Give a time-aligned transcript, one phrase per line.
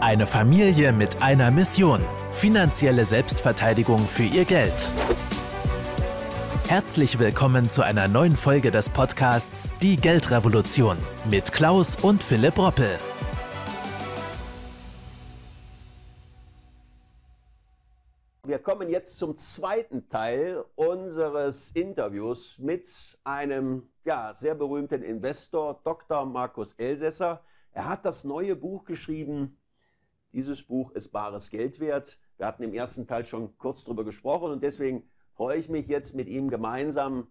[0.00, 2.02] Eine Familie mit einer Mission.
[2.32, 4.90] Finanzielle Selbstverteidigung für ihr Geld.
[6.66, 10.96] Herzlich willkommen zu einer neuen Folge des Podcasts Die Geldrevolution
[11.28, 12.98] mit Klaus und Philipp Roppel.
[18.44, 22.88] Wir kommen jetzt zum zweiten Teil unseres Interviews mit
[23.24, 26.24] einem ja, sehr berühmten Investor, Dr.
[26.24, 27.42] Markus Elsässer.
[27.72, 29.58] Er hat das neue Buch geschrieben.
[30.32, 32.20] Dieses Buch ist bares Geld wert.
[32.36, 36.14] Wir hatten im ersten Teil schon kurz darüber gesprochen und deswegen freue ich mich jetzt
[36.14, 37.28] mit ihm gemeinsam,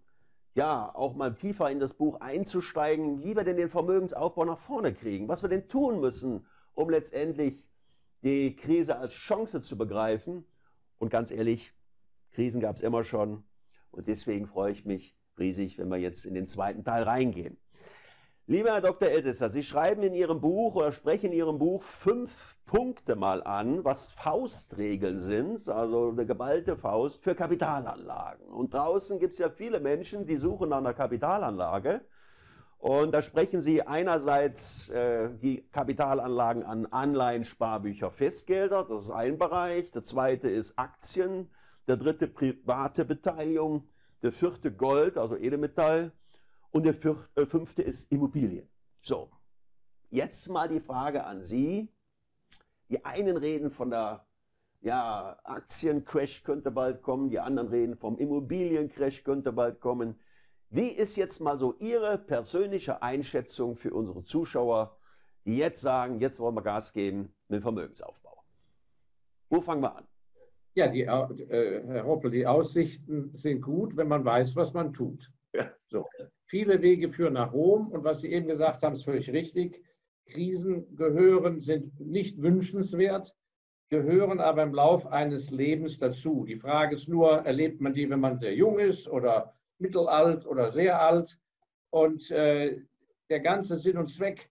[0.56, 4.94] ja, auch mal tiefer in das Buch einzusteigen, wie wir denn den Vermögensaufbau nach vorne
[4.94, 7.70] kriegen, was wir denn tun müssen, um letztendlich
[8.24, 10.46] die Krise als Chance zu begreifen.
[10.98, 11.74] Und ganz ehrlich,
[12.32, 13.44] Krisen gab es immer schon
[13.92, 17.58] und deswegen freue ich mich riesig, wenn wir jetzt in den zweiten Teil reingehen.
[18.50, 19.10] Lieber Herr Dr.
[19.10, 23.86] Elsässer, Sie schreiben in Ihrem Buch oder sprechen in Ihrem Buch fünf Punkte mal an,
[23.86, 28.48] was Faustregeln sind, also eine geballte Faust für Kapitalanlagen.
[28.48, 32.02] Und draußen gibt es ja viele Menschen, die suchen nach einer Kapitalanlage.
[32.80, 39.38] Und da sprechen Sie einerseits äh, die Kapitalanlagen an Anleihen, Sparbücher, Festgelder, das ist ein
[39.38, 39.92] Bereich.
[39.92, 41.52] Der zweite ist Aktien.
[41.88, 43.88] Der dritte private Beteiligung.
[44.24, 46.14] Der vierte Gold, also Edelmetall.
[46.72, 46.96] Und der
[47.36, 48.70] äh, fünfte ist Immobilien.
[49.02, 49.32] So,
[50.10, 51.90] jetzt mal die Frage an Sie.
[52.90, 54.26] Die einen reden von der
[54.82, 60.20] ja, Aktiencrash könnte bald kommen, die anderen reden vom Immobiliencrash könnte bald kommen.
[60.70, 64.98] Wie ist jetzt mal so Ihre persönliche Einschätzung für unsere Zuschauer,
[65.46, 68.44] die jetzt sagen, jetzt wollen wir Gas geben mit dem Vermögensaufbau?
[69.50, 70.08] Wo fangen wir an?
[70.76, 75.32] Ja, die, äh, Herr Hoppel, die Aussichten sind gut, wenn man weiß, was man tut.
[75.54, 75.72] Ja.
[75.88, 76.08] So.
[76.50, 79.84] Viele Wege führen nach Rom und was Sie eben gesagt haben, ist völlig richtig.
[80.26, 83.36] Krisen gehören, sind nicht wünschenswert,
[83.90, 86.46] gehören aber im Lauf eines Lebens dazu.
[86.46, 90.72] Die Frage ist nur, erlebt man die, wenn man sehr jung ist oder mittelalt oder
[90.72, 91.40] sehr alt?
[91.92, 92.82] Und äh,
[93.30, 94.50] der ganze Sinn und Zweck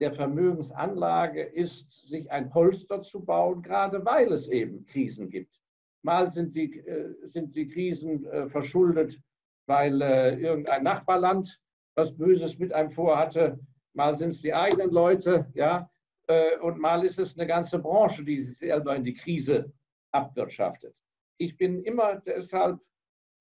[0.00, 5.60] der Vermögensanlage ist, sich ein Polster zu bauen, gerade weil es eben Krisen gibt.
[6.02, 9.20] Mal sind die, äh, sind die Krisen äh, verschuldet
[9.66, 11.60] weil äh, irgendein Nachbarland
[11.94, 13.58] was Böses mit einem vorhatte.
[13.94, 15.90] Mal sind es die eigenen Leute, ja,
[16.28, 19.72] äh, und mal ist es eine ganze Branche, die sich selber in die Krise
[20.12, 20.94] abwirtschaftet.
[21.38, 22.80] Ich bin immer deshalb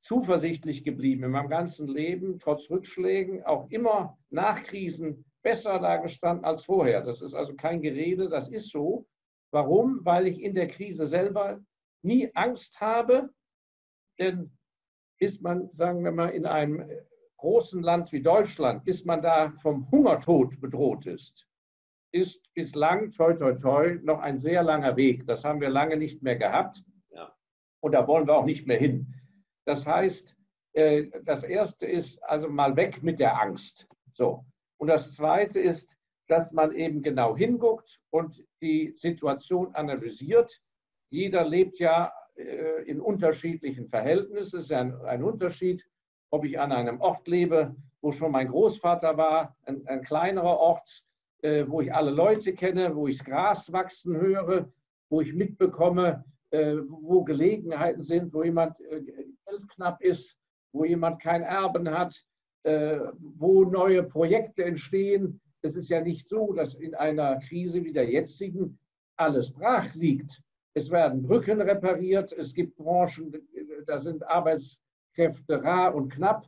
[0.01, 6.65] zuversichtlich geblieben in meinem ganzen Leben, trotz Rückschlägen, auch immer nach Krisen besser dagestanden als
[6.65, 7.01] vorher.
[7.01, 9.07] Das ist also kein Gerede, das ist so.
[9.51, 10.03] Warum?
[10.03, 11.59] Weil ich in der Krise selber
[12.03, 13.29] nie Angst habe,
[14.19, 14.54] denn
[15.19, 16.89] ist man, sagen wir mal, in einem
[17.37, 21.47] großen Land wie Deutschland, bis man da vom Hungertod bedroht ist,
[22.11, 25.27] ist bislang, toi, toi, toi, noch ein sehr langer Weg.
[25.27, 26.81] Das haben wir lange nicht mehr gehabt.
[27.09, 27.35] Ja.
[27.81, 29.13] Und da wollen wir auch nicht mehr hin.
[29.65, 30.37] Das heißt,
[30.73, 33.87] äh, das erste ist also mal weg mit der Angst.
[34.13, 34.45] So.
[34.77, 40.61] Und das zweite ist, dass man eben genau hinguckt und die Situation analysiert.
[41.09, 44.59] Jeder lebt ja in unterschiedlichen Verhältnissen.
[44.59, 45.87] Es ist ein, ein Unterschied,
[46.31, 51.05] ob ich an einem Ort lebe, wo schon mein Großvater war, ein, ein kleinerer Ort,
[51.41, 54.71] äh, wo ich alle Leute kenne, wo ich das Gras wachsen höre,
[55.09, 59.01] wo ich mitbekomme, äh, wo Gelegenheiten sind, wo jemand äh,
[59.47, 60.37] geldknapp ist,
[60.71, 62.23] wo jemand kein Erben hat,
[62.63, 65.39] äh, wo neue Projekte entstehen.
[65.61, 68.77] Es ist ja nicht so, dass in einer Krise wie der jetzigen
[69.15, 70.41] alles brach liegt.
[70.77, 72.33] Es werden Brücken repariert.
[72.33, 73.31] Es gibt Branchen,
[73.87, 76.45] da sind Arbeitskräfte rar und knapp.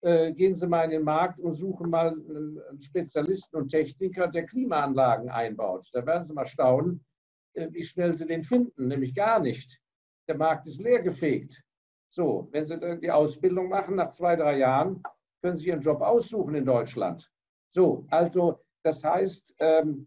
[0.00, 4.46] Äh, gehen Sie mal in den Markt und suchen mal einen Spezialisten und Techniker, der
[4.46, 5.88] Klimaanlagen einbaut.
[5.92, 7.04] Da werden Sie mal staunen,
[7.52, 9.78] äh, wie schnell Sie den finden, nämlich gar nicht.
[10.26, 11.62] Der Markt ist leergefegt.
[12.08, 15.02] So, wenn Sie die Ausbildung machen, nach zwei, drei Jahren,
[15.42, 17.30] können Sie Ihren Job aussuchen in Deutschland.
[17.72, 20.06] So, also das heißt, ähm,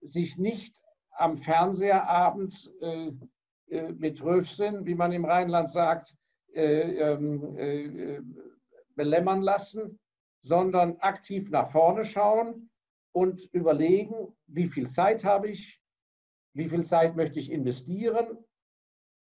[0.00, 0.80] sich nicht
[1.18, 3.12] am Fernseher abends äh,
[3.70, 6.14] äh, mit Röfsinn, wie man im Rheinland sagt,
[6.54, 8.20] äh, ähm, äh,
[8.94, 9.98] belämmern lassen,
[10.42, 12.70] sondern aktiv nach vorne schauen
[13.12, 15.82] und überlegen, wie viel Zeit habe ich,
[16.54, 18.38] wie viel Zeit möchte ich investieren,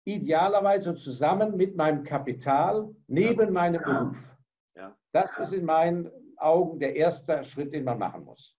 [0.07, 4.37] idealerweise zusammen mit meinem Kapital neben meinem Beruf.
[5.13, 8.59] Das ist in meinen Augen der erste Schritt, den man machen muss.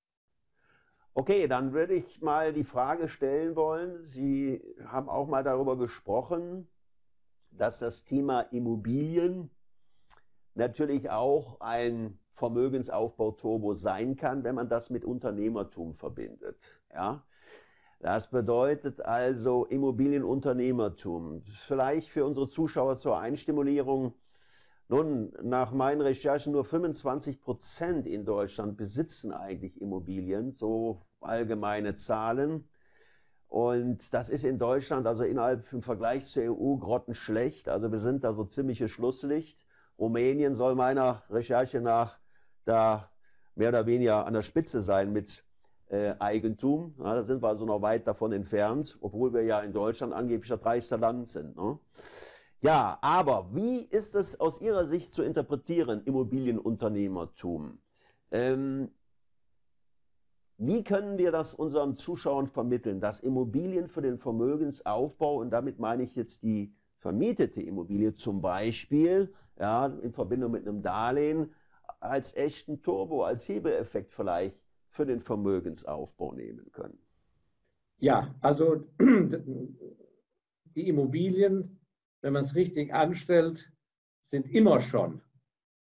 [1.17, 4.01] Okay, dann würde ich mal die Frage stellen wollen.
[4.01, 6.67] Sie haben auch mal darüber gesprochen,
[7.51, 9.49] dass das Thema Immobilien
[10.55, 16.81] natürlich auch ein Vermögensaufbau-Turbo sein kann, wenn man das mit Unternehmertum verbindet.
[16.93, 17.25] Ja?
[18.01, 21.43] Das bedeutet also Immobilienunternehmertum.
[21.45, 24.15] Vielleicht für unsere Zuschauer zur Einstimulierung.
[24.87, 32.67] Nun, nach meinen Recherchen nur 25 Prozent in Deutschland besitzen eigentlich Immobilien, so allgemeine Zahlen.
[33.47, 37.67] Und das ist in Deutschland, also innerhalb im Vergleich zur EU, grottenschlecht.
[37.67, 39.65] Also wir sind da so ziemliches Schlusslicht.
[39.97, 42.19] Rumänien soll meiner Recherche nach
[42.65, 43.09] da
[43.55, 45.43] mehr oder weniger an der Spitze sein mit
[45.89, 46.93] äh, Eigentum.
[46.99, 50.49] Ja, da sind wir also noch weit davon entfernt, obwohl wir ja in Deutschland angeblich
[50.49, 51.55] das reichste Land sind.
[51.55, 51.79] Ne?
[52.65, 57.77] Ja, aber wie ist es aus Ihrer Sicht zu interpretieren, Immobilienunternehmertum?
[58.31, 58.89] Ähm,
[60.57, 66.01] wie können wir das unseren Zuschauern vermitteln, dass Immobilien für den Vermögensaufbau, und damit meine
[66.01, 71.53] ich jetzt die vermietete Immobilie zum Beispiel, ja, in Verbindung mit einem Darlehen,
[71.99, 76.97] als echten Turbo, als Hebeleffekt vielleicht für den Vermögensaufbau nehmen können?
[77.99, 78.85] Ja, also
[80.75, 81.79] die Immobilien,
[82.25, 83.71] wenn man es richtig anstellt,
[84.23, 85.21] sind immer schon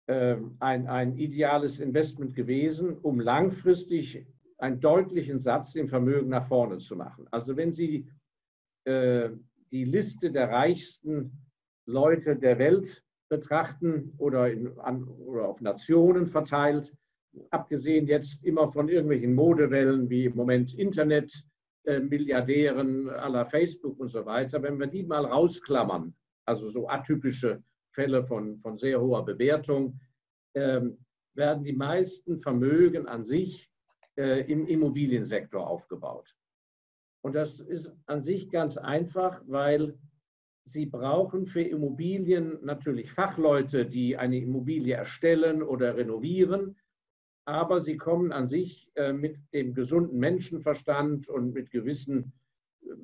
[0.07, 4.27] äh, ein, ein ideales Investment gewesen, um langfristig
[4.57, 7.29] einen deutlichen Satz im Vermögen nach vorne zu machen.
[7.31, 8.09] Also wenn Sie
[8.83, 9.29] äh,
[9.71, 11.31] die Liste der reichsten
[11.85, 16.93] Leute der Welt betrachten oder, in, an, oder auf Nationen verteilt,
[17.51, 21.45] abgesehen jetzt immer von irgendwelchen Modewellen wie im Moment Internet,
[21.87, 26.13] Milliardären aller Facebook und so weiter, wenn wir die mal rausklammern,
[26.45, 29.99] also so atypische Fälle von, von sehr hoher Bewertung,
[30.53, 30.81] äh,
[31.33, 33.69] werden die meisten Vermögen an sich
[34.17, 36.35] äh, im Immobiliensektor aufgebaut.
[37.21, 39.97] Und das ist an sich ganz einfach, weil
[40.63, 46.75] Sie brauchen für Immobilien natürlich Fachleute, die eine Immobilie erstellen oder renovieren
[47.47, 52.33] aber sie kommen an sich äh, mit dem gesunden Menschenverstand und mit gewissen,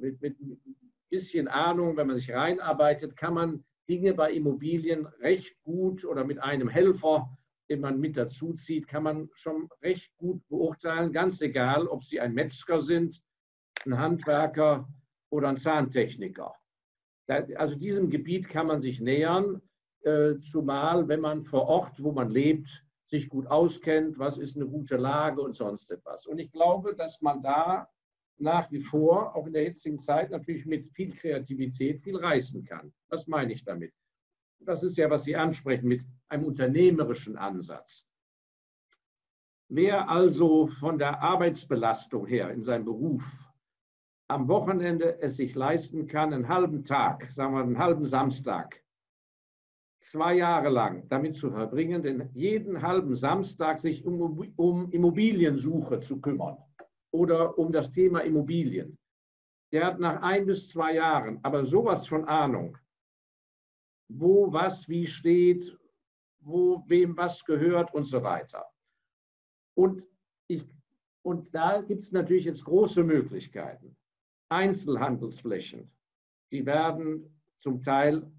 [0.02, 0.62] mit, mit ein
[1.10, 6.40] bisschen Ahnung, wenn man sich reinarbeitet, kann man Dinge bei Immobilien recht gut oder mit
[6.40, 7.38] einem Helfer,
[7.70, 12.20] den man mit dazu zieht, kann man schon recht gut beurteilen, ganz egal, ob sie
[12.20, 13.24] ein Metzger sind,
[13.86, 14.90] ein Handwerker
[15.30, 16.54] oder ein Zahntechniker.
[17.56, 19.62] Also diesem Gebiet kann man sich nähern,
[20.02, 22.84] äh, zumal wenn man vor Ort, wo man lebt,
[23.14, 26.26] sich gut auskennt, was ist eine gute Lage und sonst etwas.
[26.26, 27.88] Und ich glaube, dass man da
[28.40, 32.92] nach wie vor, auch in der jetzigen Zeit, natürlich mit viel Kreativität viel reißen kann.
[33.10, 33.94] Was meine ich damit?
[34.62, 38.08] Das ist ja, was Sie ansprechen, mit einem unternehmerischen Ansatz.
[39.70, 43.24] Wer also von der Arbeitsbelastung her in seinem Beruf
[44.28, 48.83] am Wochenende es sich leisten kann, einen halben Tag, sagen wir einen halben Samstag,
[50.04, 56.20] zwei Jahre lang damit zu verbringen, denn jeden halben Samstag sich um, um Immobiliensuche zu
[56.20, 56.58] kümmern
[57.12, 58.98] oder um das Thema Immobilien.
[59.72, 62.78] Der hat nach ein bis zwei Jahren aber sowas von Ahnung,
[64.10, 65.76] wo was wie steht,
[66.42, 68.66] wo wem was gehört und so weiter.
[69.76, 70.04] Und,
[70.48, 70.68] ich,
[71.24, 73.96] und da gibt es natürlich jetzt große Möglichkeiten.
[74.50, 75.90] Einzelhandelsflächen,
[76.52, 78.30] die werden zum Teil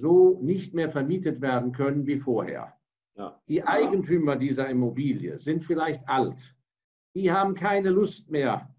[0.00, 2.76] so nicht mehr vermietet werden können wie vorher.
[3.16, 3.40] Ja.
[3.48, 6.54] Die Eigentümer dieser Immobilie sind vielleicht alt.
[7.14, 8.74] Die haben keine Lust mehr,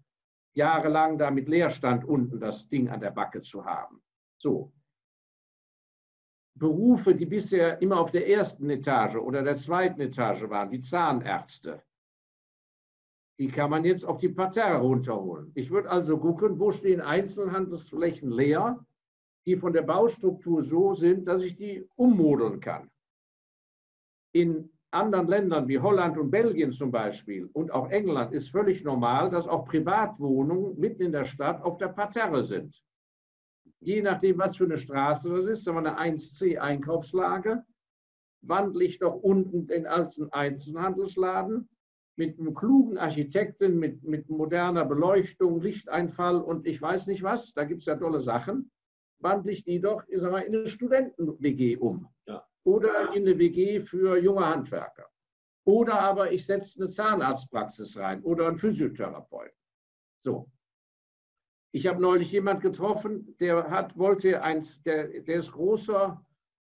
[0.54, 4.00] jahrelang da mit Leerstand unten das Ding an der Backe zu haben.
[4.38, 4.72] So.
[6.54, 11.82] Berufe, die bisher immer auf der ersten Etage oder der zweiten Etage waren, wie Zahnärzte,
[13.38, 15.52] die kann man jetzt auf die Parterre runterholen.
[15.54, 18.84] Ich würde also gucken, wo stehen Einzelhandelsflächen leer
[19.48, 22.90] die von der Baustruktur so sind, dass ich die ummodeln kann.
[24.34, 29.30] In anderen Ländern wie Holland und Belgien zum Beispiel und auch England ist völlig normal,
[29.30, 32.78] dass auch Privatwohnungen mitten in der Stadt auf der Parterre sind.
[33.80, 37.64] Je nachdem, was für eine Straße das ist, sagen wir eine 1C Einkaufslage,
[38.42, 41.70] wandle ich doch unten den alten Einzelhandelsladen
[42.16, 47.64] mit einem klugen Architekten, mit, mit moderner Beleuchtung, Lichteinfall und ich weiß nicht was, da
[47.64, 48.70] gibt es ja tolle Sachen
[49.20, 52.08] wandle ich die doch ich sag mal, in eine Studenten-WG um.
[52.26, 52.46] Ja.
[52.64, 55.08] Oder in eine WG für junge Handwerker.
[55.64, 59.52] Oder aber ich setze eine Zahnarztpraxis rein oder einen Physiotherapeut.
[60.20, 60.50] So.
[61.72, 66.24] Ich habe neulich jemand getroffen, der hat, wollte eins, der, der ist großer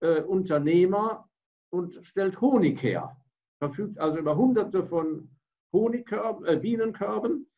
[0.01, 1.27] äh, Unternehmer
[1.71, 3.17] und stellt Honig her.
[3.59, 5.29] Verfügt also über hunderte von
[5.73, 7.49] Honigkörben, äh, Bienenkörben.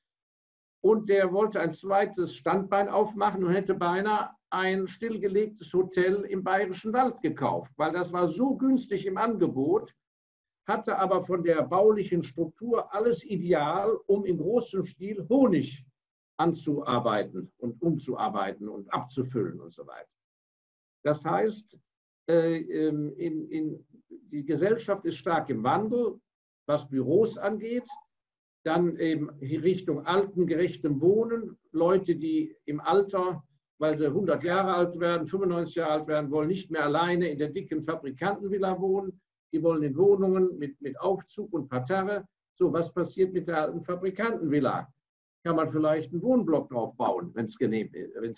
[0.81, 6.93] Und der wollte ein zweites Standbein aufmachen und hätte beinahe ein stillgelegtes Hotel im Bayerischen
[6.93, 9.93] Wald gekauft, weil das war so günstig im Angebot,
[10.67, 15.85] hatte aber von der baulichen Struktur alles ideal, um in großem Stil Honig
[16.37, 20.09] anzuarbeiten und umzuarbeiten und abzufüllen und so weiter.
[21.03, 21.79] Das heißt,
[22.27, 26.19] äh, ähm, in, in, die Gesellschaft ist stark im Wandel,
[26.67, 27.87] was Büros angeht.
[28.63, 31.57] Dann eben Richtung altengerechtem Wohnen.
[31.71, 33.43] Leute, die im Alter,
[33.77, 37.37] weil sie 100 Jahre alt werden, 95 Jahre alt werden, wollen nicht mehr alleine in
[37.37, 39.19] der dicken Fabrikantenvilla wohnen.
[39.53, 42.27] Die wollen in Wohnungen mit, mit Aufzug und Parterre.
[42.55, 44.87] So, was passiert mit der alten Fabrikantenvilla?
[45.43, 47.91] Kann man vielleicht einen Wohnblock drauf bauen, wenn es genehm,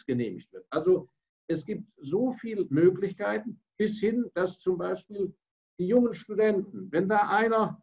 [0.05, 0.65] genehmigt wird.
[0.69, 1.07] Also
[1.47, 5.33] es gibt so viele Möglichkeiten, bis hin, dass zum Beispiel
[5.79, 7.81] die jungen Studenten, wenn da einer,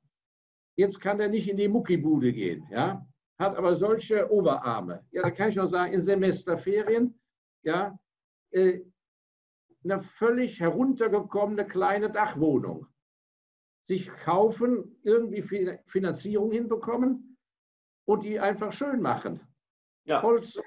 [0.76, 3.06] jetzt kann er nicht in die Muckibude gehen, ja,
[3.38, 7.18] hat aber solche Oberarme, ja, da kann ich auch sagen, in Semesterferien,
[7.64, 7.98] ja,
[8.50, 8.80] äh,
[9.82, 12.86] eine völlig heruntergekommene kleine Dachwohnung
[13.86, 15.42] sich kaufen, irgendwie
[15.86, 17.36] Finanzierung hinbekommen
[18.06, 19.40] und die einfach schön machen.
[20.06, 20.22] Ja.
[20.22, 20.58] Holz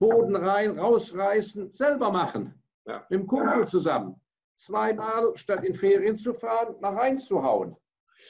[0.00, 2.60] Boden rein, rausreißen, selber machen.
[2.86, 3.06] Ja.
[3.08, 4.20] Mit dem Kumpel zusammen.
[4.56, 7.76] Zweimal, statt in Ferien zu fahren, mal reinzuhauen.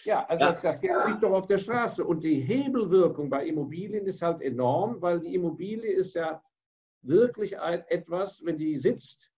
[0.05, 0.53] Ja, also ja.
[0.53, 2.05] das Geld liegt doch auf der Straße.
[2.05, 6.43] Und die Hebelwirkung bei Immobilien ist halt enorm, weil die Immobilie ist ja
[7.03, 9.31] wirklich etwas, wenn die sitzt,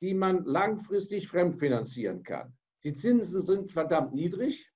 [0.00, 2.56] die man langfristig fremdfinanzieren kann.
[2.84, 4.72] Die Zinsen sind verdammt niedrig.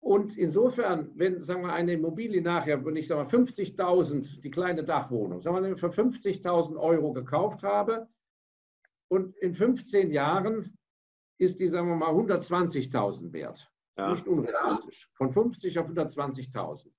[0.00, 5.64] Und insofern, wenn sagen wir, eine Immobilie nachher, wenn ich 50.000, die kleine Dachwohnung, sagen
[5.64, 8.08] wir, für 50.000 Euro gekauft habe
[9.08, 10.76] und in 15 Jahren
[11.38, 13.70] ist die, sagen wir mal, 120.000 wert.
[13.96, 14.10] Ja.
[14.12, 15.10] Nicht unrealistisch.
[15.14, 16.90] Von 50 auf 120.000.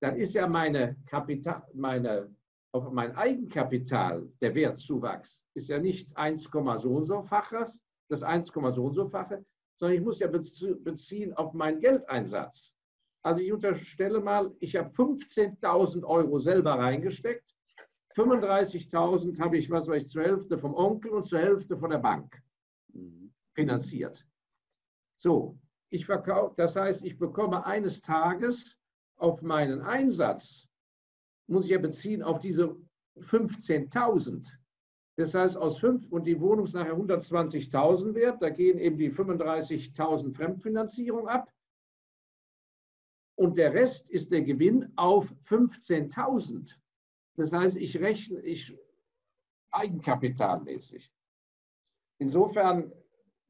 [0.00, 2.34] Dann ist ja meine Kapital, meine,
[2.76, 8.48] auf mein Eigenkapital, der Wertzuwachs, ist ja nicht 1, so und so faches, das 1,
[8.48, 9.44] so und so fache,
[9.78, 12.72] sondern ich muss ja beziehen auf meinen Geldeinsatz.
[13.22, 17.54] Also ich unterstelle mal, ich habe 15.000 Euro selber reingesteckt,
[18.14, 21.98] 35.000 habe ich, was weiß ich, zur Hälfte vom Onkel und zur Hälfte von der
[21.98, 22.40] Bank
[23.54, 24.24] finanziert.
[25.18, 25.58] So,
[25.90, 28.76] ich verkaufe, das heißt, ich bekomme eines Tages
[29.16, 30.68] auf meinen Einsatz,
[31.46, 32.76] muss ich ja beziehen auf diese
[33.18, 34.58] 15.000.
[35.16, 39.10] Das heißt, aus fünf und die Wohnung ist nachher 120.000 wert, da gehen eben die
[39.10, 41.50] 35.000 Fremdfinanzierung ab.
[43.38, 46.76] Und der Rest ist der Gewinn auf 15.000.
[47.36, 48.76] Das heißt, ich rechne ich
[49.70, 51.12] eigenkapitalmäßig.
[52.18, 52.92] Insofern,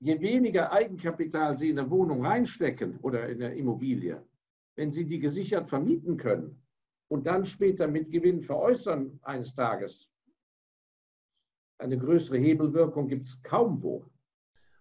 [0.00, 4.24] je weniger Eigenkapital Sie in eine Wohnung reinstecken oder in eine Immobilie,
[4.76, 6.65] wenn Sie die gesichert vermieten können
[7.08, 10.12] und dann später mit Gewinn veräußern eines Tages,
[11.78, 14.06] eine größere Hebelwirkung gibt es kaum wo.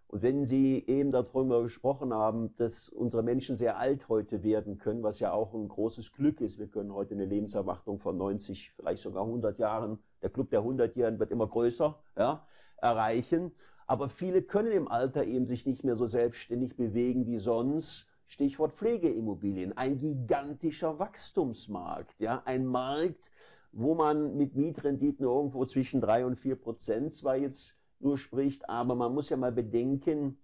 [0.08, 5.04] Und wenn Sie eben darüber gesprochen haben, dass unsere Menschen sehr alt heute werden können,
[5.04, 9.02] was ja auch ein großes Glück ist, wir können heute eine Lebenserwartung von 90, vielleicht
[9.02, 13.52] sogar 100 Jahren, der Club der 100-Jährigen wird immer größer, ja, erreichen.
[13.88, 18.08] Aber viele können im Alter eben sich nicht mehr so selbstständig bewegen wie sonst.
[18.26, 23.32] Stichwort Pflegeimmobilien, ein gigantischer Wachstumsmarkt, ja, ein Markt,
[23.72, 28.96] wo man mit Mietrenditen irgendwo zwischen drei und vier Prozent zwar jetzt nur spricht, aber
[28.96, 30.38] man muss ja mal bedenken,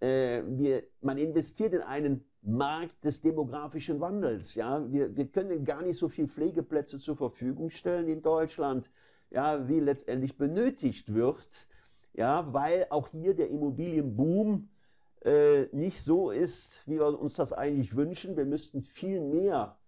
[0.00, 4.54] äh, wir, man investiert in einen Markt des demografischen Wandels.
[4.54, 8.90] Ja, wir, wir können gar nicht so viel Pflegeplätze zur Verfügung stellen in Deutschland,
[9.30, 11.68] ja, wie letztendlich benötigt wird.
[12.12, 14.68] Ja, weil auch hier der Immobilienboom
[15.24, 18.36] äh, nicht so ist, wie wir uns das eigentlich wünschen.
[18.36, 19.78] Wir müssten viel mehr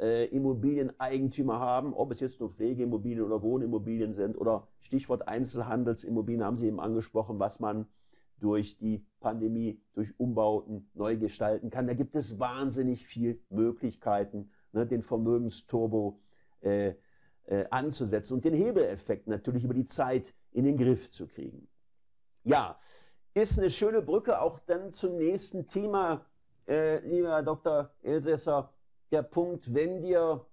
[0.00, 6.56] äh, Immobilieneigentümer haben, ob es jetzt nur Pflegeimmobilien oder Wohnimmobilien sind oder Stichwort Einzelhandelsimmobilien haben
[6.56, 7.86] Sie eben angesprochen, was man
[8.40, 11.86] durch die Pandemie, durch Umbauten neu gestalten kann.
[11.86, 16.18] Da gibt es wahnsinnig viel Möglichkeiten, ne, den Vermögensturbo
[16.60, 16.94] äh,
[17.46, 21.68] äh, anzusetzen und den Hebeleffekt natürlich über die Zeit in den Griff zu kriegen.
[22.42, 22.78] Ja,
[23.34, 26.24] ist eine schöne Brücke auch dann zum nächsten Thema,
[26.68, 27.90] äh, lieber Herr Dr.
[28.02, 28.72] Elsässer
[29.10, 30.46] der Punkt, wenn wir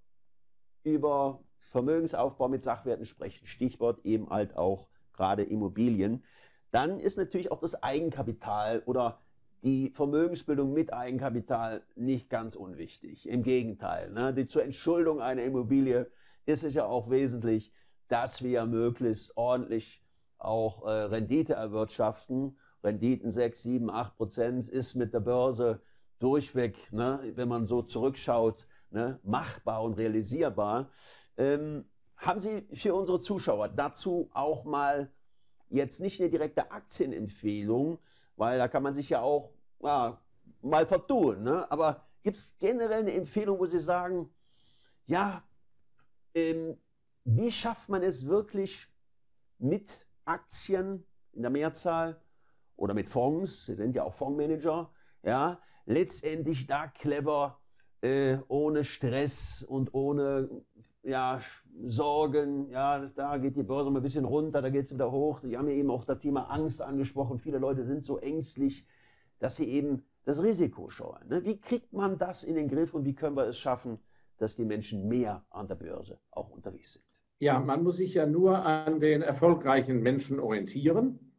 [0.84, 6.24] über Vermögensaufbau mit Sachwerten sprechen, Stichwort eben halt auch gerade Immobilien,
[6.72, 9.20] dann ist natürlich auch das Eigenkapital oder
[9.64, 13.30] die Vermögensbildung mit Eigenkapital nicht ganz unwichtig.
[13.30, 14.34] Im Gegenteil, ne?
[14.34, 16.10] die, zur Entschuldung einer Immobilie
[16.48, 17.72] ist es ja auch wesentlich,
[18.08, 20.02] dass wir möglichst ordentlich
[20.40, 22.58] auch äh, Rendite erwirtschaften.
[22.84, 25.82] Renditen 6, 7, 8 Prozent ist mit der Börse
[26.20, 30.90] durchweg, ne, wenn man so zurückschaut, ne, machbar und realisierbar.
[31.38, 31.86] Ähm,
[32.18, 35.12] haben Sie für unsere Zuschauer dazu auch mal
[35.70, 37.98] jetzt nicht eine direkte Aktienempfehlung,
[38.36, 40.22] weil da kann man sich ja auch ja,
[40.62, 41.70] mal vertun, ne?
[41.72, 44.30] aber gibt es generell eine Empfehlung, wo Sie sagen,
[45.08, 45.44] ja,
[46.36, 46.78] ähm,
[47.24, 48.88] wie schafft man es wirklich
[49.58, 52.22] mit Aktien in der Mehrzahl
[52.82, 54.90] oder mit Fonds, Sie sind ja auch Fondsmanager,
[55.24, 57.60] ja, letztendlich da clever,
[58.02, 60.50] äh, ohne Stress und ohne
[61.04, 61.40] ja,
[61.84, 65.42] Sorgen, ja, da geht die Börse mal ein bisschen runter, da geht es wieder hoch.
[65.42, 67.38] Die haben ja eben auch das Thema Angst angesprochen.
[67.38, 68.88] Viele Leute sind so ängstlich,
[69.38, 71.28] dass sie eben das Risiko scheuen.
[71.28, 71.46] Ne?
[71.46, 74.00] Wie kriegt man das in den Griff und wie können wir es schaffen,
[74.38, 77.06] dass die Menschen mehr an der Börse auch unterwegs sind?
[77.38, 81.31] Ja, man muss sich ja nur an den erfolgreichen Menschen orientieren.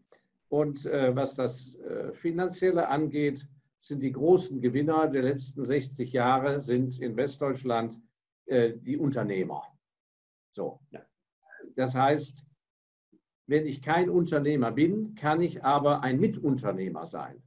[0.52, 3.48] Und äh, was das äh, Finanzielle angeht,
[3.80, 7.98] sind die großen Gewinner der letzten 60 Jahre sind in Westdeutschland
[8.44, 9.62] äh, die Unternehmer.
[10.54, 10.78] So.
[11.74, 12.46] Das heißt,
[13.46, 17.42] wenn ich kein Unternehmer bin, kann ich aber ein Mitunternehmer sein.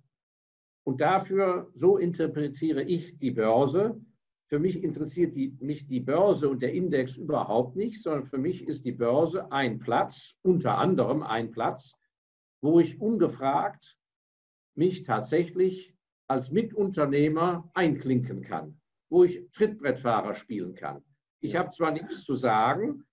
[0.83, 4.01] Und dafür, so interpretiere ich die Börse.
[4.47, 8.67] Für mich interessiert die, mich die Börse und der Index überhaupt nicht, sondern für mich
[8.67, 11.95] ist die Börse ein Platz, unter anderem ein Platz,
[12.65, 13.95] wo ich ungefragt
[14.73, 15.95] mich tatsächlich
[16.27, 21.03] als Mitunternehmer einklinken kann, wo ich Trittbrettfahrer spielen kann.
[21.41, 23.03] Ich habe zwar nichts zu sagen,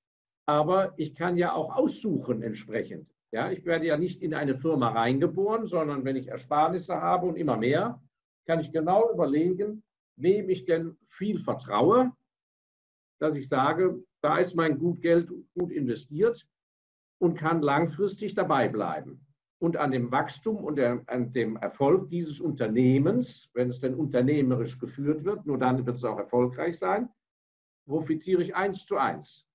[0.47, 3.15] aber ich kann ja auch aussuchen entsprechend.
[3.31, 7.37] Ja, ich werde ja nicht in eine Firma reingeboren, sondern wenn ich Ersparnisse habe und
[7.37, 8.03] immer mehr,
[8.47, 9.83] kann ich genau überlegen,
[10.17, 12.13] wem ich denn viel vertraue,
[13.21, 16.47] dass ich sage, da ist mein gut Geld gut investiert
[17.19, 19.27] und kann langfristig dabei bleiben
[19.63, 24.77] und an dem Wachstum und der, an dem Erfolg dieses Unternehmens, wenn es denn unternehmerisch
[24.77, 27.09] geführt wird, nur dann wird es auch erfolgreich sein,
[27.87, 29.47] profitiere ich eins zu eins.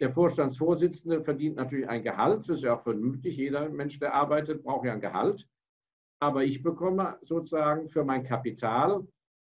[0.00, 3.36] Der Vorstandsvorsitzende verdient natürlich ein Gehalt, das ist ja auch vernünftig.
[3.36, 5.46] Jeder Mensch, der arbeitet, braucht ja ein Gehalt.
[6.20, 9.06] Aber ich bekomme sozusagen für mein Kapital,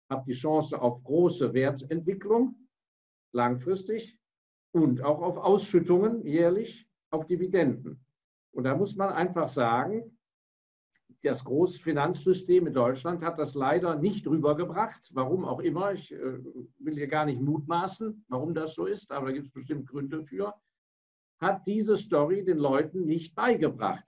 [0.10, 2.56] habe die Chance auf große Wertentwicklung
[3.32, 4.18] langfristig
[4.72, 8.04] und auch auf Ausschüttungen jährlich, auf Dividenden.
[8.54, 10.18] Und da muss man einfach sagen,
[11.24, 15.10] das große Finanzsystem in Deutschland hat das leider nicht rübergebracht.
[15.14, 15.94] Warum auch immer.
[15.94, 16.40] Ich äh,
[16.80, 20.24] will hier gar nicht mutmaßen, warum das so ist, aber da gibt es bestimmt Gründe
[20.26, 20.54] für.
[21.40, 24.06] Hat diese Story den Leuten nicht beigebracht.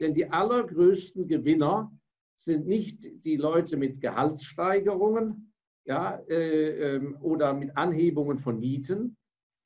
[0.00, 1.90] Denn die allergrößten Gewinner
[2.36, 5.52] sind nicht die Leute mit Gehaltssteigerungen
[5.84, 9.16] ja, äh, äh, oder mit Anhebungen von Mieten,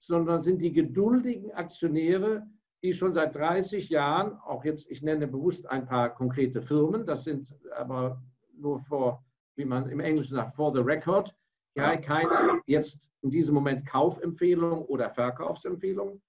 [0.01, 2.47] sondern sind die geduldigen Aktionäre,
[2.83, 7.25] die schon seit 30 Jahren, auch jetzt, ich nenne bewusst ein paar konkrete Firmen, das
[7.25, 8.21] sind aber
[8.55, 9.25] nur vor,
[9.57, 11.35] wie man im Englischen sagt, for the record,
[11.75, 16.21] ja, keine jetzt in diesem Moment Kaufempfehlung oder Verkaufsempfehlung.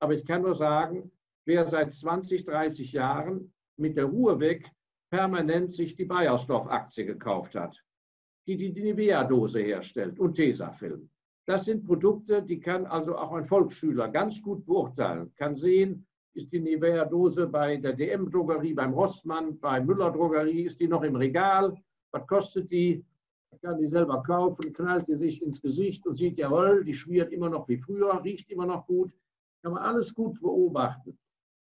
[0.00, 1.10] Aber ich kann nur sagen,
[1.44, 4.70] wer seit 20, 30 Jahren mit der Ruhe weg
[5.10, 7.76] permanent sich die Bayersdorf-Aktie gekauft hat,
[8.46, 11.10] die die Nivea-Dose herstellt und Tesafilm,
[11.50, 16.52] das sind Produkte, die kann also auch ein Volksschüler ganz gut beurteilen, kann sehen, ist
[16.52, 21.74] die Nivea-Dose bei der DM-Drogerie, beim Rossmann, bei Müller-Drogerie, ist die noch im Regal,
[22.12, 23.04] was kostet die,
[23.62, 27.50] kann die selber kaufen, knallt die sich ins Gesicht und sieht, jawohl, die schmiert immer
[27.50, 29.12] noch wie früher, riecht immer noch gut,
[29.62, 31.18] kann man alles gut beobachten.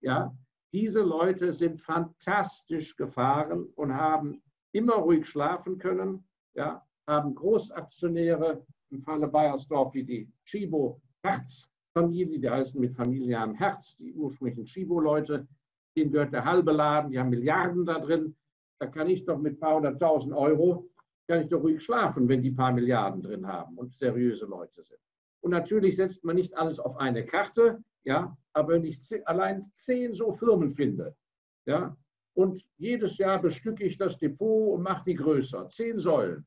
[0.02, 0.36] Ja,
[0.74, 9.02] diese Leute sind fantastisch gefahren und haben immer ruhig schlafen können, ja, haben Großaktionäre, im
[9.02, 15.48] Falle Bayersdorf wie die Chibo Herz-Familie, die heißen mit Familiennamen Herz, die ursprünglichen Chibo-Leute,
[15.96, 18.36] denen gehört der halbe Laden, die haben Milliarden da drin.
[18.80, 20.90] Da kann ich doch mit ein paar hunderttausend Euro,
[21.28, 24.84] kann ich doch ruhig schlafen, wenn die ein paar Milliarden drin haben und seriöse Leute
[24.84, 25.00] sind.
[25.42, 30.14] Und natürlich setzt man nicht alles auf eine Karte, ja, aber wenn ich allein zehn
[30.14, 31.16] so Firmen finde,
[31.66, 31.96] ja,
[32.34, 36.46] und jedes Jahr bestücke ich das Depot und mache die größer, zehn Säulen,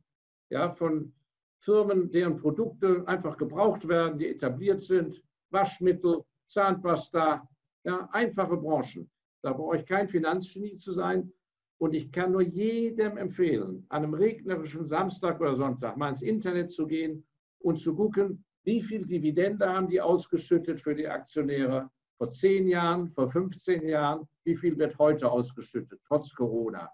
[0.50, 1.12] ja, von
[1.60, 7.46] Firmen, deren Produkte einfach gebraucht werden, die etabliert sind, Waschmittel, Zahnpasta,
[7.84, 9.10] ja, einfache Branchen.
[9.42, 11.32] Da brauche ich kein Finanzgenie zu sein.
[11.78, 16.72] Und ich kann nur jedem empfehlen, an einem regnerischen Samstag oder Sonntag mal ins Internet
[16.72, 17.26] zu gehen
[17.60, 23.10] und zu gucken, wie viel Dividende haben die ausgeschüttet für die Aktionäre vor zehn Jahren,
[23.12, 26.90] vor 15 Jahren, wie viel wird heute ausgeschüttet, trotz Corona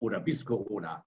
[0.00, 1.04] oder bis Corona.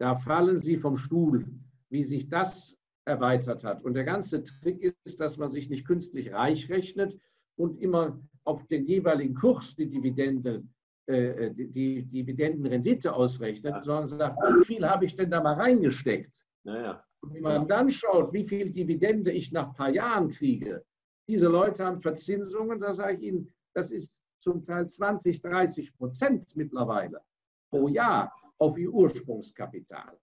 [0.00, 1.46] Da fallen sie vom Stuhl,
[1.90, 3.84] wie sich das erweitert hat.
[3.84, 7.18] Und der ganze Trick ist, dass man sich nicht künstlich reich rechnet
[7.56, 10.64] und immer auf den jeweiligen Kurs die Dividende,
[11.06, 13.82] äh, die, die Dividendenrendite ausrechnet, ja.
[13.82, 16.46] sondern sagt, wie viel habe ich denn da mal reingesteckt?
[16.64, 17.04] Naja.
[17.20, 20.82] Und wenn man dann schaut, wie viel Dividende ich nach ein paar Jahren kriege,
[21.28, 26.56] diese Leute haben Verzinsungen, da sage ich Ihnen, das ist zum Teil 20, 30 Prozent
[26.56, 27.20] mittlerweile
[27.68, 30.18] pro Jahr auf ihr Ursprungskapital.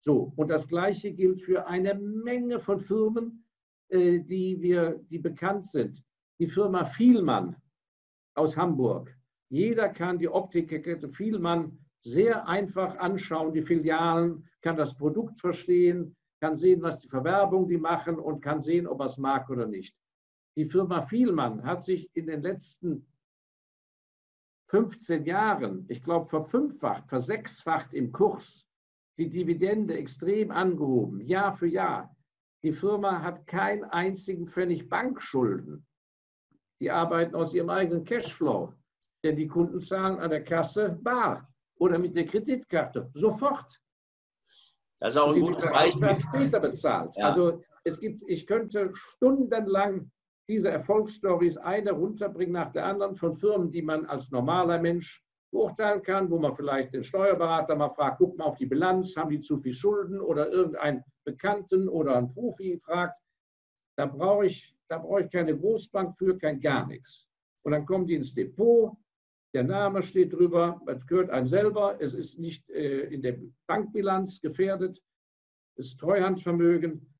[0.00, 3.44] So, und das Gleiche gilt für eine Menge von Firmen,
[3.88, 6.02] äh, die, wir, die bekannt sind.
[6.38, 7.56] Die Firma Vielmann
[8.34, 9.16] aus Hamburg.
[9.48, 16.56] Jeder kann die Optikkette Vielmann sehr einfach anschauen, die Filialen, kann das Produkt verstehen, kann
[16.56, 19.96] sehen, was die Verwerbung die machen und kann sehen, ob er es mag oder nicht.
[20.56, 23.06] Die Firma Vielmann hat sich in den letzten
[24.72, 28.66] 15 Jahren, ich glaube, verfünffacht, versechsfacht im Kurs,
[29.18, 32.16] die Dividende extrem angehoben, Jahr für Jahr.
[32.64, 35.86] Die Firma hat keinen einzigen Pfennig Bankschulden.
[36.80, 38.72] Die arbeiten aus ihrem eigenen Cashflow,
[39.22, 41.46] denn die Kunden zahlen an der Kasse bar
[41.78, 43.78] oder mit der Kreditkarte sofort.
[45.00, 46.20] Das ist auch ein gutes Beispiel.
[46.20, 47.14] später bezahlt.
[47.18, 47.26] Ja.
[47.26, 50.10] Also es gibt, ich könnte stundenlang
[50.48, 56.02] diese Erfolgsstories eine runterbringen nach der anderen von Firmen, die man als normaler Mensch beurteilen
[56.02, 59.40] kann, wo man vielleicht den Steuerberater mal fragt, guck mal auf die Bilanz, haben die
[59.40, 63.18] zu viel Schulden oder irgendeinen Bekannten oder einen Profi fragt.
[63.96, 67.26] Da brauche ich, da ich keine Großbank für, kein gar nichts.
[67.64, 68.96] Und dann kommen die ins Depot,
[69.54, 74.40] der Name steht drüber, es gehört einem selber, es ist nicht äh, in der Bankbilanz
[74.40, 74.98] gefährdet,
[75.76, 77.11] es ist Treuhandvermögen.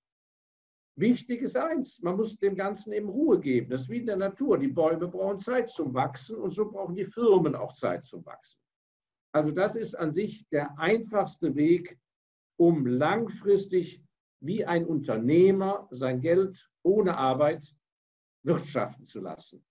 [0.97, 3.71] Wichtig ist eins, man muss dem Ganzen eben Ruhe geben.
[3.71, 4.59] Das ist wie in der Natur.
[4.59, 8.61] Die Bäume brauchen Zeit zum Wachsen und so brauchen die Firmen auch Zeit zum Wachsen.
[9.33, 11.99] Also das ist an sich der einfachste Weg,
[12.59, 14.03] um langfristig
[14.41, 17.75] wie ein Unternehmer sein Geld ohne Arbeit
[18.43, 19.65] wirtschaften zu lassen.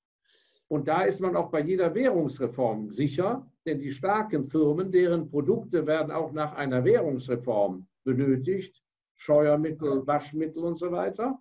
[0.70, 5.86] Und da ist man auch bei jeder Währungsreform sicher, denn die starken Firmen, deren Produkte
[5.86, 8.82] werden auch nach einer Währungsreform benötigt,
[9.22, 11.40] Scheuermittel, Waschmittel und so weiter,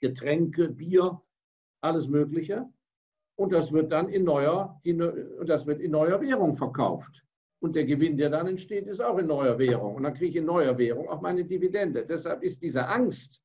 [0.00, 1.22] Getränke, Bier,
[1.82, 2.68] alles Mögliche.
[3.38, 4.78] Und das wird dann in neuer,
[5.46, 7.24] das wird in neuer Währung verkauft.
[7.62, 9.94] Und der Gewinn, der dann entsteht, ist auch in neuer Währung.
[9.94, 12.04] Und dann kriege ich in neuer Währung auch meine Dividende.
[12.04, 13.42] Deshalb ist diese Angst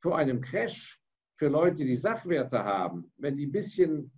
[0.00, 1.00] vor einem Crash
[1.38, 4.12] für Leute, die Sachwerte haben, wenn die ein bisschen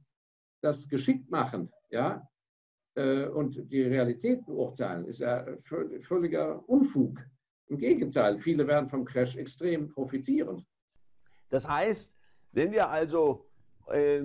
[0.62, 2.28] das geschickt machen, ja,
[2.96, 5.46] äh, und die Realität beurteilen, ist ja
[6.02, 7.18] völliger Unfug.
[7.68, 10.66] Im Gegenteil, viele werden vom Crash extrem profitieren.
[11.50, 12.16] Das heißt,
[12.52, 13.46] wenn wir also
[13.88, 14.22] äh,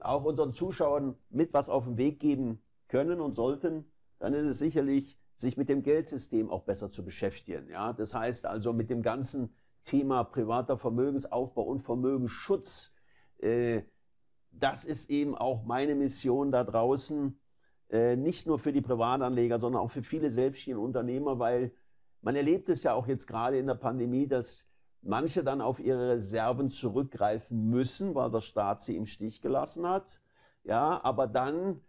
[0.00, 4.58] auch unseren Zuschauern mit was auf den Weg geben können und sollten, dann ist es
[4.58, 7.68] sicherlich, sich mit dem Geldsystem auch besser zu beschäftigen.
[7.70, 7.92] Ja?
[7.92, 12.94] Das heißt also mit dem ganzen Thema privater Vermögensaufbau und Vermögensschutz.
[13.38, 13.82] Äh,
[14.50, 17.38] das ist eben auch meine Mission da draußen,
[17.90, 21.72] äh, nicht nur für die Privatanleger, sondern auch für viele selbstständige Unternehmer, weil
[22.22, 24.66] man erlebt es ja auch jetzt gerade in der Pandemie, dass
[25.02, 30.20] manche dann auf ihre Reserven zurückgreifen müssen, weil der Staat sie im Stich gelassen hat.
[30.64, 31.80] Ja, aber dann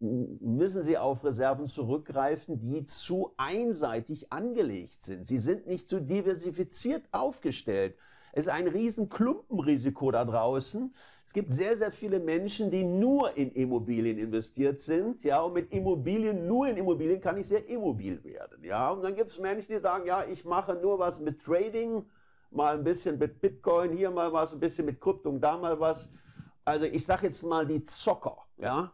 [0.00, 5.26] müssen sie auf Reserven zurückgreifen, die zu einseitig angelegt sind.
[5.26, 7.96] Sie sind nicht zu diversifiziert aufgestellt.
[8.36, 10.92] Es ist ein riesen Klumpenrisiko da draußen.
[11.24, 15.22] Es gibt sehr, sehr viele Menschen, die nur in Immobilien investiert sind.
[15.22, 18.64] Ja, und mit Immobilien, nur in Immobilien kann ich sehr immobil werden.
[18.64, 22.04] Ja, und dann gibt es Menschen, die sagen, ja, ich mache nur was mit Trading,
[22.50, 26.10] mal ein bisschen mit Bitcoin, hier mal was, ein bisschen mit Kryptung, da mal was.
[26.64, 28.38] Also ich sage jetzt mal die Zocker.
[28.56, 28.92] Ja,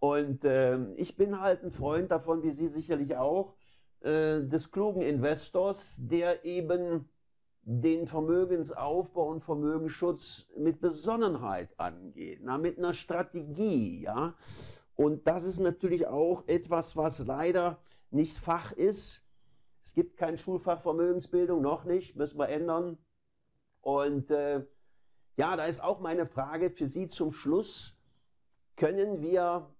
[0.00, 3.54] und äh, ich bin halt ein Freund davon, wie Sie sicherlich auch,
[4.02, 7.08] äh, des klugen Investors, der eben
[7.64, 14.34] den Vermögensaufbau und Vermögensschutz mit Besonnenheit angeht, na, mit einer Strategie, ja.
[14.96, 17.78] Und das ist natürlich auch etwas, was leider
[18.10, 19.24] nicht Fach ist.
[19.80, 22.98] Es gibt kein Schulfach Vermögensbildung, noch nicht, müssen wir ändern.
[23.80, 24.64] Und äh,
[25.36, 27.98] ja, da ist auch meine Frage für Sie zum Schluss.
[28.76, 29.74] Können wir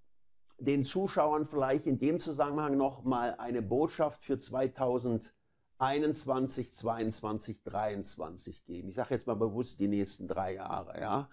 [0.58, 5.34] den Zuschauern vielleicht in dem Zusammenhang noch mal eine Botschaft für 2000
[5.82, 8.88] 21, 22, 23 geben.
[8.88, 11.28] Ich sage jetzt mal bewusst die nächsten drei Jahre, ja,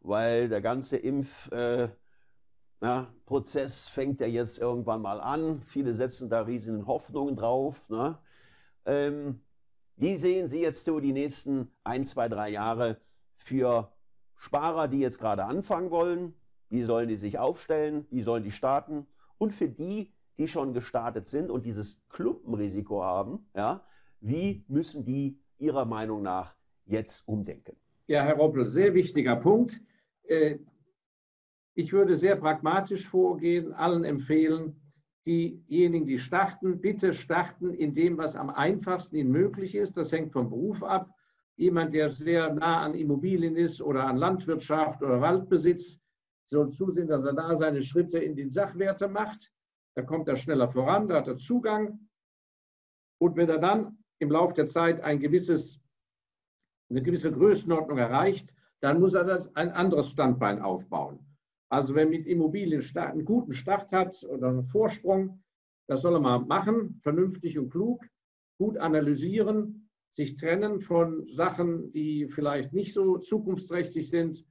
[0.00, 1.98] weil der ganze Impfprozess
[2.80, 5.60] äh, fängt ja jetzt irgendwann mal an.
[5.62, 7.90] Viele setzen da riesigen Hoffnungen drauf.
[7.90, 8.18] Ne?
[8.86, 9.42] Ähm,
[9.96, 12.96] wie sehen Sie jetzt so die nächsten ein, zwei, drei Jahre
[13.36, 13.92] für
[14.34, 16.32] Sparer, die jetzt gerade anfangen wollen?
[16.70, 18.06] Wie sollen die sich aufstellen?
[18.10, 19.06] Wie sollen die starten?
[19.36, 23.84] Und für die, die schon gestartet sind und dieses Klumpenrisiko haben, ja,
[24.20, 26.56] wie müssen die Ihrer Meinung nach
[26.86, 27.76] jetzt umdenken?
[28.06, 29.80] Ja, Herr Roppel, sehr wichtiger Punkt.
[30.24, 30.58] Äh,
[31.74, 34.80] ich würde sehr pragmatisch vorgehen, allen empfehlen,
[35.26, 39.96] diejenigen, die starten, bitte starten in dem, was am einfachsten ihnen möglich ist.
[39.96, 41.10] Das hängt vom Beruf ab.
[41.56, 46.00] Jemand, der sehr nah an Immobilien ist oder an Landwirtschaft oder Waldbesitz,
[46.46, 49.52] soll zusehen, dass er da seine Schritte in die Sachwerte macht.
[49.94, 52.08] Da kommt er schneller voran, da hat er Zugang.
[53.18, 55.80] Und wenn er dann im Laufe der Zeit ein gewisses,
[56.90, 61.18] eine gewisse Größenordnung erreicht, dann muss er ein anderes Standbein aufbauen.
[61.70, 65.42] Also wer mit Immobilien einen guten Start hat oder einen Vorsprung,
[65.88, 68.04] das soll er mal machen, vernünftig und klug,
[68.58, 74.44] gut analysieren, sich trennen von Sachen, die vielleicht nicht so zukunftsträchtig sind.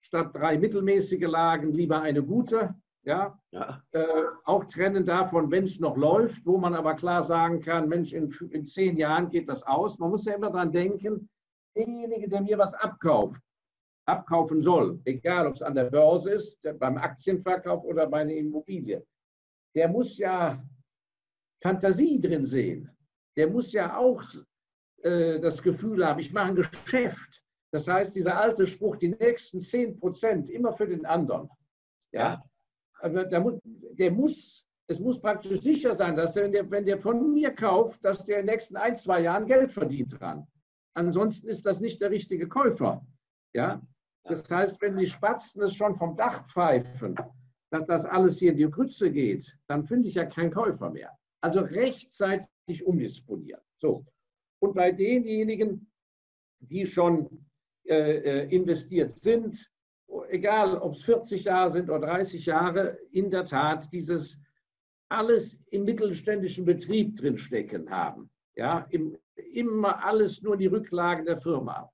[0.00, 2.74] Statt drei mittelmäßige Lagen lieber eine gute.
[3.04, 3.82] Ja, ja.
[3.90, 8.12] Äh, auch trennen davon, wenn es noch läuft, wo man aber klar sagen kann, Mensch,
[8.12, 9.98] in, in zehn Jahren geht das aus.
[9.98, 11.28] Man muss ja immer daran denken,
[11.76, 13.42] derjenige, der mir was abkauft,
[14.06, 19.04] abkaufen soll, egal ob es an der Börse ist, beim Aktienverkauf oder bei einer Immobilie,
[19.74, 20.62] der muss ja
[21.60, 22.88] Fantasie drin sehen.
[23.36, 24.22] Der muss ja auch
[25.02, 27.42] äh, das Gefühl haben, ich mache ein Geschäft.
[27.72, 31.48] Das heißt, dieser alte Spruch, die nächsten 10 Prozent immer für den anderen.
[32.12, 32.44] Ja,
[33.02, 33.40] der,
[33.92, 37.52] der muss, es muss praktisch sicher sein, dass er, wenn der, wenn der von mir
[37.54, 40.46] kauft, dass der in den nächsten ein, zwei Jahren Geld verdient dran.
[40.94, 43.04] Ansonsten ist das nicht der richtige Käufer.
[43.54, 43.82] Ja,
[44.24, 47.16] das heißt, wenn die Spatzen es schon vom Dach pfeifen,
[47.70, 51.16] dass das alles hier in die Grütze geht, dann finde ich ja keinen Käufer mehr.
[51.40, 53.62] Also rechtzeitig umdisponieren.
[53.78, 54.04] So.
[54.60, 55.90] Und bei denjenigen,
[56.60, 57.46] die schon
[57.84, 59.71] äh, äh investiert sind,
[60.28, 64.38] egal ob es 40 Jahre sind oder 30 Jahre, in der Tat dieses
[65.08, 68.30] alles im mittelständischen Betrieb drinstecken haben.
[68.56, 69.16] Ja, im,
[69.52, 71.90] immer alles nur die Rücklagen der Firma.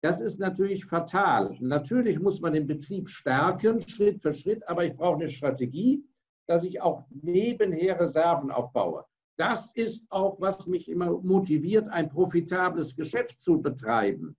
[0.00, 1.56] Das ist natürlich fatal.
[1.60, 6.04] Natürlich muss man den Betrieb stärken, Schritt für Schritt, aber ich brauche eine Strategie,
[6.46, 9.04] dass ich auch nebenher Reserven aufbaue.
[9.36, 14.36] Das ist auch, was mich immer motiviert, ein profitables Geschäft zu betreiben.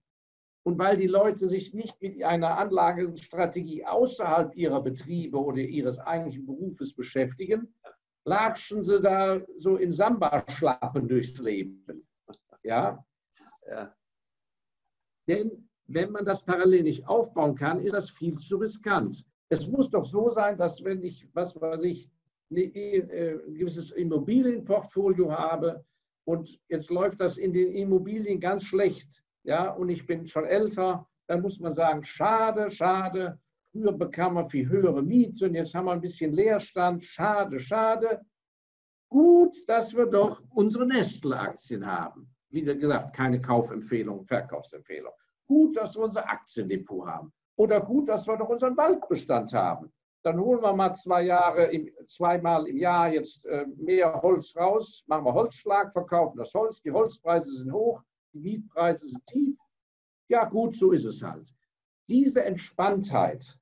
[0.69, 6.45] Und weil die Leute sich nicht mit einer Anlagestrategie außerhalb ihrer Betriebe oder ihres eigentlichen
[6.45, 7.73] Berufes beschäftigen,
[8.23, 11.83] latschen sie da so in Samba-Schlappen durchs Leben.
[12.61, 13.03] Ja?
[13.67, 13.95] ja.
[15.27, 19.25] Denn wenn man das parallel nicht aufbauen kann, ist das viel zu riskant.
[19.49, 22.11] Es muss doch so sein, dass wenn ich, was weiß ich,
[22.51, 25.83] äh, ein gewisses Immobilienportfolio habe
[26.25, 31.07] und jetzt läuft das in den Immobilien ganz schlecht, ja, und ich bin schon älter,
[31.27, 33.39] dann muss man sagen, schade, schade,
[33.71, 38.21] früher bekam man viel höhere Miete und jetzt haben wir ein bisschen Leerstand, schade, schade.
[39.09, 42.29] Gut, dass wir doch unsere Nestle-Aktien haben.
[42.49, 45.13] Wie gesagt, keine Kaufempfehlung, Verkaufsempfehlung.
[45.47, 47.33] Gut, dass wir unser Aktiendepot haben.
[47.55, 49.91] Oder gut, dass wir doch unseren Waldbestand haben
[50.23, 55.03] dann holen wir mal zwei Jahre, im, zweimal im Jahr jetzt äh, mehr Holz raus,
[55.07, 58.01] machen wir Holzschlag, verkaufen das Holz, die Holzpreise sind hoch,
[58.33, 59.57] die Mietpreise sind tief.
[60.27, 61.53] Ja, gut, so ist es halt.
[62.07, 63.59] Diese Entspanntheit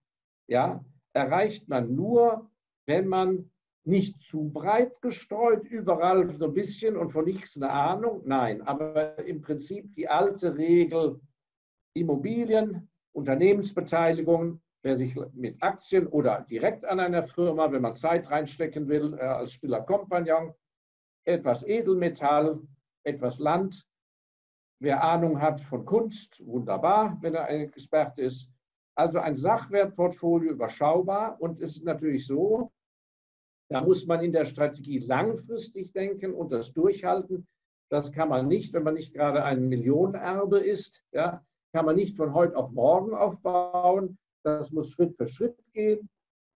[0.47, 2.49] ja, erreicht man nur,
[2.85, 3.49] wenn man
[3.83, 8.21] nicht zu breit gestreut, überall so ein bisschen und von nichts eine Ahnung.
[8.25, 11.21] Nein, aber im Prinzip die alte Regel
[11.93, 18.87] Immobilien, Unternehmensbeteiligungen, wer sich mit Aktien oder direkt an einer Firma, wenn man Zeit reinstecken
[18.87, 20.53] will, äh, als stiller Kompagnon,
[21.25, 22.61] etwas Edelmetall,
[23.03, 23.87] etwas Land.
[24.79, 28.51] Wer Ahnung hat von Kunst, wunderbar, wenn er ein Experte ist.
[28.95, 31.41] Also ein Sachwertportfolio überschaubar.
[31.41, 32.71] Und es ist natürlich so,
[33.69, 37.47] da muss man in der Strategie langfristig denken und das durchhalten.
[37.89, 42.15] Das kann man nicht, wenn man nicht gerade ein Millionenerbe ist, ja, kann man nicht
[42.15, 44.17] von heute auf morgen aufbauen.
[44.43, 46.09] Das muss Schritt für Schritt gehen.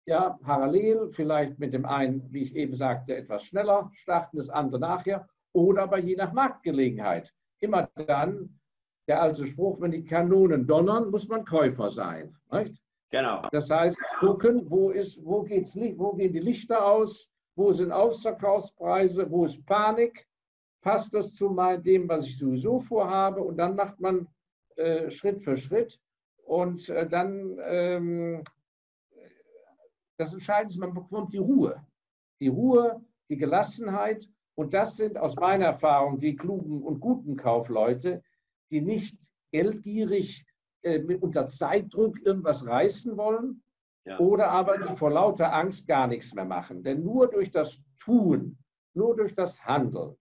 [0.06, 4.80] Ja, parallel, vielleicht mit dem einen, wie ich eben sagte, etwas schneller starten, das andere
[4.80, 7.32] nachher oder aber je nach Marktgelegenheit.
[7.60, 8.58] Immer dann,
[9.06, 12.36] der alte Spruch, wenn die Kanonen donnern, muss man Käufer sein.
[12.52, 12.82] Nicht?
[13.10, 13.48] Genau.
[13.50, 19.30] Das heißt, gucken, wo, ist, wo, geht's, wo gehen die Lichter aus, wo sind Ausverkaufspreise,
[19.30, 20.26] wo ist Panik,
[20.80, 24.28] passt das zu dem, was ich sowieso vorhabe und dann macht man
[24.76, 26.00] äh, Schritt für Schritt
[26.44, 28.44] und äh, dann, ähm,
[30.16, 31.84] das Entscheidende ist, man bekommt die Ruhe.
[32.40, 34.28] Die Ruhe, die Gelassenheit.
[34.60, 38.22] Und das sind aus meiner Erfahrung die klugen und guten Kaufleute,
[38.70, 39.18] die nicht
[39.50, 40.44] geldgierig
[40.82, 43.62] äh, unter Zeitdruck irgendwas reißen wollen
[44.04, 44.18] ja.
[44.18, 46.82] oder aber die vor lauter Angst gar nichts mehr machen.
[46.82, 48.58] Denn nur durch das Tun,
[48.94, 50.16] nur durch das Handeln,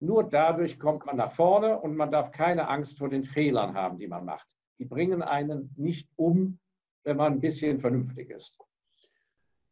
[0.00, 3.98] nur dadurch kommt man nach vorne und man darf keine Angst vor den Fehlern haben,
[3.98, 4.46] die man macht
[4.78, 6.58] die bringen einen nicht um,
[7.04, 8.56] wenn man ein bisschen vernünftig ist.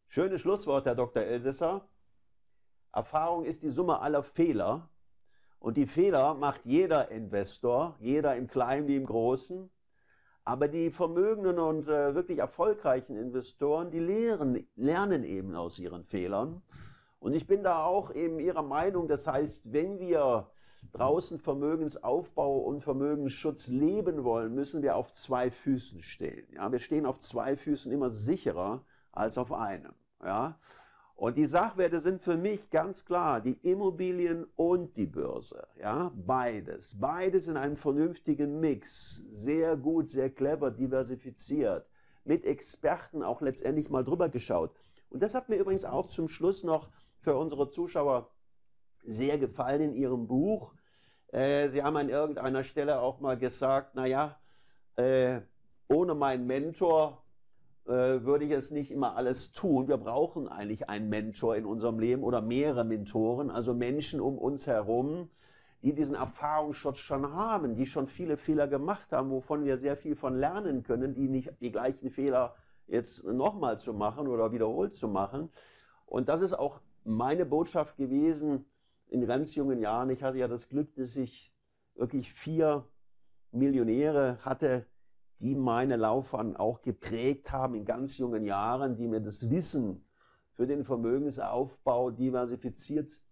[0.09, 1.23] Schönes Schlusswort, Herr Dr.
[1.23, 1.89] Elsässer.
[2.97, 4.89] Erfahrung ist die Summe aller Fehler.
[5.59, 9.71] Und die Fehler macht jeder Investor, jeder im Kleinen wie im Großen.
[10.45, 16.63] Aber die vermögenden und äh, wirklich erfolgreichen Investoren, die lehren, lernen eben aus ihren Fehlern.
[17.19, 19.09] Und ich bin da auch eben Ihrer Meinung.
[19.09, 20.51] Das heißt, wenn wir
[20.93, 26.47] draußen Vermögensaufbau und Vermögensschutz leben wollen, müssen wir auf zwei Füßen stehen.
[26.55, 29.93] Ja, wir stehen auf zwei Füßen immer sicherer als auf einem.
[30.23, 30.59] Ja.
[31.17, 35.67] Und die Sachwerte sind für mich ganz klar die Immobilien und die Börse.
[35.81, 37.01] Ja, beides.
[37.01, 39.23] Beides in einem vernünftigen Mix.
[39.27, 41.89] Sehr gut, sehr clever, diversifiziert.
[42.25, 44.73] Mit Experten auch letztendlich mal drüber geschaut.
[45.09, 48.31] Und das hat mir übrigens auch zum Schluss noch für unsere Zuschauer
[49.03, 50.75] sehr gefallen in Ihrem Buch.
[51.29, 54.39] Äh, Sie haben an irgendeiner Stelle auch mal gesagt, naja,
[54.97, 55.41] äh,
[55.89, 57.26] ohne meinen Mentor
[57.87, 59.89] würde ich es nicht immer alles tun.
[59.89, 64.67] Wir brauchen eigentlich einen Mentor in unserem Leben oder mehrere Mentoren, also Menschen um uns
[64.67, 65.31] herum,
[65.83, 70.17] die diesen Erfahrungsschutz schon haben, die schon viele Fehler gemacht haben, wovon wir sehr viel
[70.17, 72.57] von lernen können, die nicht die gleichen Fehler
[72.89, 75.51] jetzt nochmal zu machen oder wiederholt zu machen.
[76.05, 78.65] Und das ist auch meine Botschaft gewesen
[79.09, 80.11] in ganz jungen Jahren.
[80.11, 81.55] Ich hatte ja das Glück, dass ich
[81.95, 82.85] wirklich vier
[83.53, 84.87] Millionäre hatte,
[85.41, 90.05] die meine Laufbahn auch geprägt haben in ganz jungen Jahren, die mir das Wissen
[90.53, 93.23] für den Vermögensaufbau diversifiziert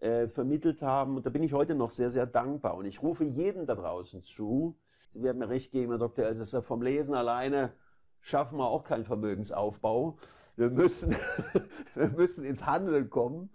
[0.00, 1.16] äh, vermittelt haben.
[1.16, 2.76] Und da bin ich heute noch sehr, sehr dankbar.
[2.76, 4.78] Und ich rufe jeden da draußen zu,
[5.10, 6.26] Sie werden mir recht geben, Herr Dr.
[6.26, 7.72] Elsässer, vom Lesen alleine
[8.20, 10.18] schaffen wir auch keinen Vermögensaufbau.
[10.56, 11.16] Wir müssen,
[11.94, 13.50] wir müssen ins Handeln kommen.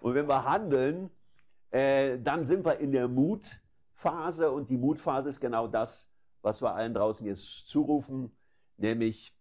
[0.00, 1.10] Und wenn wir handeln,
[1.70, 4.50] äh, dann sind wir in der Mutphase.
[4.50, 6.10] Und die Mutphase ist genau das,
[6.46, 8.30] was wir allen draußen jetzt zurufen,
[8.76, 9.36] nämlich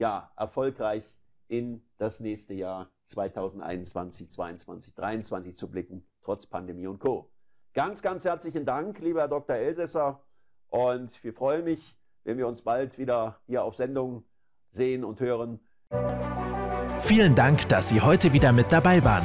[0.00, 1.04] ja, erfolgreich
[1.46, 7.30] in das nächste Jahr 2021, 2022, 2023 zu blicken, trotz Pandemie und Co.
[7.74, 9.54] Ganz, ganz herzlichen Dank, lieber Herr Dr.
[9.54, 10.24] Elsässer.
[10.66, 14.24] Und wir freuen mich, wenn wir uns bald wieder hier auf Sendung
[14.68, 15.60] sehen und hören.
[16.98, 19.24] Vielen Dank, dass Sie heute wieder mit dabei waren.